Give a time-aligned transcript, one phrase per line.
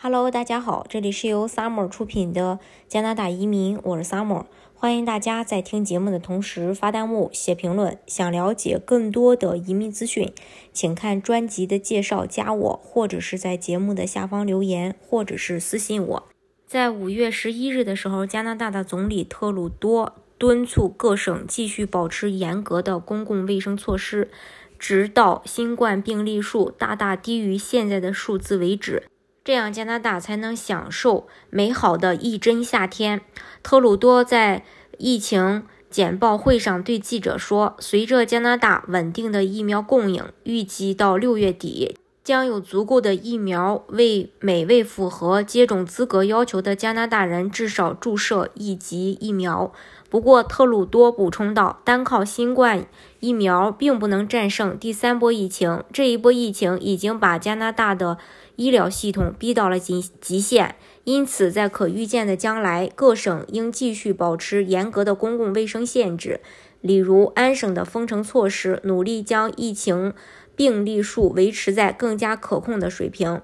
[0.00, 7.98] Hello，大家好，这里是由 Summer 出品的加拿大移民，我是 Summer，欢迎大家在听节目的同时发弹幕、写评论。
[8.06, 10.32] 想了解更多的移民资讯，
[10.72, 16.28] 请看专辑的介绍，加我，或者是在节目的下方留言，或者是私信我。
[16.64, 24.30] 在五月十一日的时候，加拿大的总理特鲁多敦促各省继续保持严格的公共卫生措施，
[24.78, 29.02] 直到新冠病例数大大低于现在的数字为止。
[29.48, 33.22] 这样，加拿大才能享受美好的一针夏天。
[33.62, 34.62] 特鲁多在
[34.98, 41.96] 疫情简报会上对记者说：“随着加拿大稳定的疫苗供应，预计到六月底
[42.28, 49.72] 将有足够的疫苗为每位符合接种资格要求的加拿大人至少注射一剂疫苗。”
[50.10, 52.86] 不过，特鲁多补充道：“单靠新冠
[53.20, 55.82] 疫苗并不能战胜第三波疫情。
[55.90, 58.18] 这一波疫情已经把加拿大的。”
[58.56, 66.40] 医疗系统逼到了极极限，因此在可预见的将来，各省应继续保持严格的公共卫生限制，
[66.80, 70.12] 例如安省的封城措施，努力将疫情
[70.58, 73.40] 病例数维持在更加可控的水平。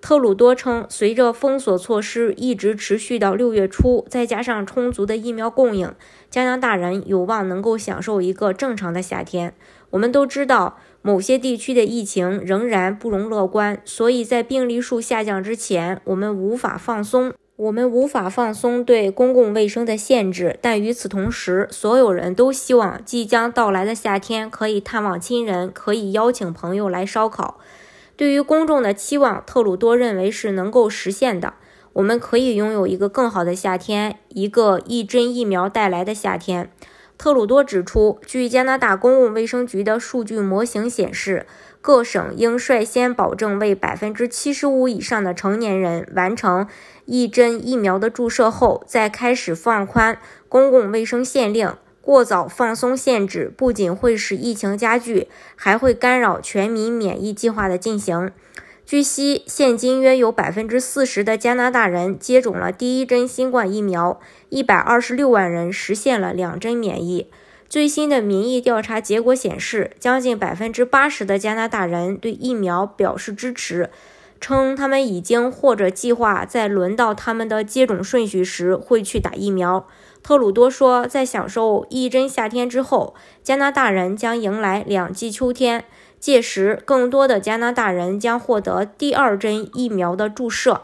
[0.00, 5.92] 特鲁多称，随着封锁措施一直持续到六月初，再加上充足的疫苗供应，
[6.30, 9.54] 加拿大人有望能够享受一个正常的夏天。
[9.90, 10.78] 我们都知道。
[11.04, 20.58] 某些地区的疫情仍然不容乐观，所以在病例数下降之前，我们无法放松，我们无法放松对公共卫生的限制。
[20.60, 27.58] 但与此同时，所有人都希望即将到来的夏天可以探望亲人，可以邀请朋友来烧烤。
[28.16, 31.54] 对于公众的期望，特鲁多认为是能够实现的。
[31.92, 36.68] 我们可以拥有一个更好的夏天，一个一针疫苗带来的夏天。
[37.22, 41.46] 特鲁多指出，据加拿大公共卫生局的数据模型显示，
[41.80, 46.66] 各省应率先保证为百分之七十五以上的成年人完成
[47.04, 51.72] 一针疫苗的注射后，再开始放宽公共卫生限令。
[52.00, 58.32] 过早放松限制不仅会使疫情加剧，还会干扰全民免疫计划的进行。
[58.84, 64.20] 据悉，现今约有百分之四十的加拿大人接种了第一针新冠疫苗，
[64.50, 67.28] 一百二十六万人实现了两针免疫。
[67.68, 73.88] 最新的民意调查结果显示，将近百分之八十的加拿大人对疫苗表示支持，
[74.38, 79.86] 称他们已经或者计划在轮到他们的接种顺序时会去打疫苗。
[80.22, 85.84] 特鲁多说，在享受一针夏天之后，加拿大人将迎来两季秋天。
[86.22, 90.82] 届时，更多的加拿大人将获得第二针疫苗的注射。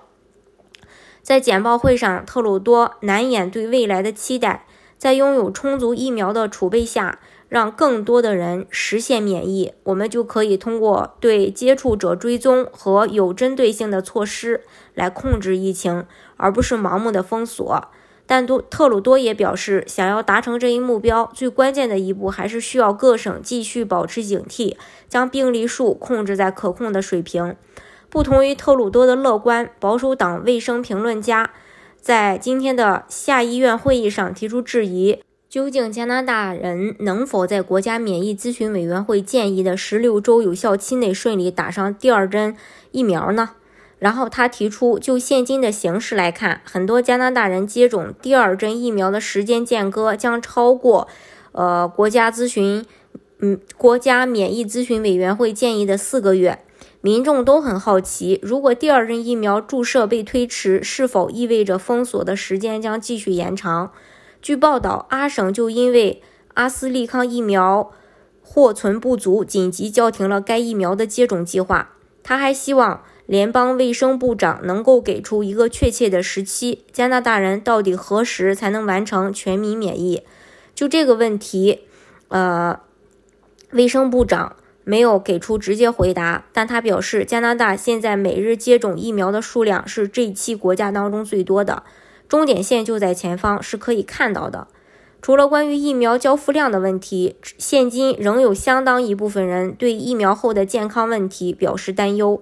[1.22, 4.66] 在简报会上，特鲁多难掩对未来的期待，
[4.96, 16.04] 在拥有充足疫苗的储备下，让更多的人实现免疫，我们就可以通过对接触者追踪和有针对性的措施来控制疫情，
[16.36, 17.88] 而不是盲目的封锁。
[18.28, 24.76] 但多特鲁多也表示，想要达成这一目标，最关键的一步还是需要各省继续保持警惕，
[25.08, 27.56] 将病例数控制在可控的水平。
[28.10, 31.50] 不同于特鲁多的乐观，保守党卫生评论家
[31.98, 42.54] 在今天的下议院会议上提出质疑：究竟加拿大人能否在国家免疫咨询委员会建议的十六周有效期内顺利打上第二针
[42.90, 43.52] 疫苗呢？
[43.98, 51.08] 然后他提出，就现今的形势来看，很多加拿大人接种第二针疫苗的时间间隔将超过，
[51.50, 52.86] 呃，国家咨询，
[53.40, 56.60] 嗯，国家免疫咨询委员会建议的四个月。
[57.00, 63.92] 民众都很好奇，如果第二针疫苗注射被推迟，是否意味着封锁的时间将继续延长？
[64.40, 66.22] 据报道，阿省就因为
[66.54, 67.90] 阿斯利康疫苗
[68.42, 71.96] 货存不足，紧急叫停了该疫苗的接种计划。
[72.22, 73.02] 他还希望。
[73.28, 80.22] 联邦卫生部长能够给出一个确切的时期，加拿大人到底何时才能完成全民免疫？
[80.74, 81.80] 就这个问题，
[82.28, 82.80] 呃，
[83.72, 91.82] 卫生部长没有给出直接回答，但他表示，加拿大现在每日接种疫苗的数量是这七国家当中最多的，
[92.26, 94.68] 终点线就在前方，是可以看到的。
[95.20, 102.40] 除了关于疫苗交付量的问题，现今仍有相当一部分人对疫苗后的健康问题表示担忧。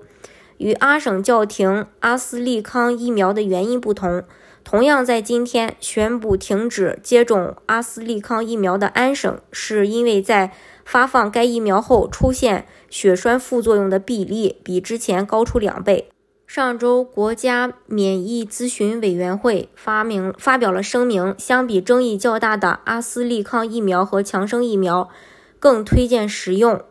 [0.59, 4.25] 与阿省叫停阿斯利康疫苗的原因不同，
[4.65, 10.53] 同样在今天宣布停止接种阿斯利康疫苗的安省，是因为在
[10.85, 16.09] 发放该疫苗后出现血栓副作用的比例比之前高出两倍。
[16.47, 25.11] 上周，国家免疫咨询委员会发明发表了声明，相比争议较大的阿斯利康疫苗和强生疫苗，
[25.59, 26.83] 更推荐使用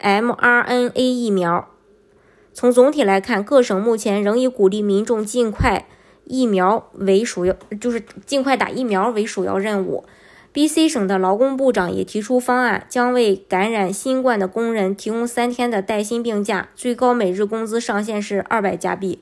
[0.00, 1.68] mRNA 疫苗。
[2.56, 5.86] 从总体来看，各省目前仍以鼓励民众尽快
[6.24, 10.04] 疫苗为首要，就是尽快打疫苗为首要任务。
[10.54, 19.20] B.C 省的劳工部长也提出方案，将为感染新冠的工人提供三天的带薪病假，最高每日工资上限是二百加币。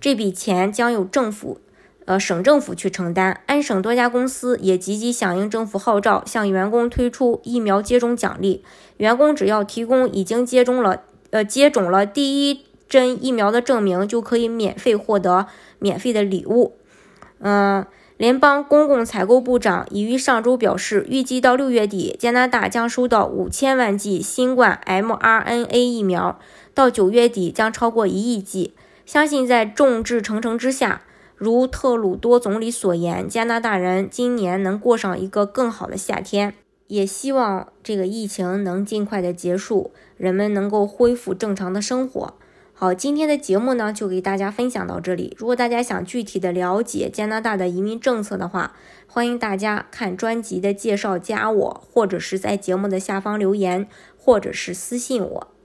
[0.00, 1.58] 这笔钱将由政府，
[2.04, 3.40] 呃，省政府去承担。
[3.46, 8.62] 安省多家公司也积极响应政府号召，向员工推出疫苗接种奖励。
[8.98, 15.46] 员工只要提供已经接种了，呃，接种了第一针疫苗的证明，就可以免费获得
[15.78, 16.76] 免费的礼物。
[17.40, 17.84] 嗯。
[18.18, 26.38] 联邦公共采购部长已于上周表示，预计到六月底，加拿大将收到五千万剂新冠 mRNA 疫苗，
[26.72, 28.72] 到九月底将超过一亿剂。
[29.04, 31.02] 相信在众志成城之下，
[31.36, 36.54] 如特鲁多总理所言，加拿大人今年能过上一个更好的夏天。
[36.86, 42.32] 也希望这个疫情能尽快的结束，人们能够恢复正常的生活。
[42.78, 45.34] 好，今天的节目呢，就给大家分享到这里。
[45.38, 48.74] 如果大家想具体的了解加拿大的移民政策的话，
[49.06, 53.88] 欢迎大家看专辑的介绍，加我，或者是在节目的下方留言，
[54.18, 55.55] 或者是私信我。